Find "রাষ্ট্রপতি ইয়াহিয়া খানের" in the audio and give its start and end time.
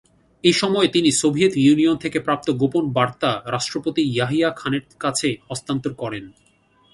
3.45-4.83